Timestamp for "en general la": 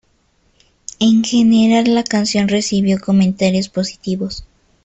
0.97-2.03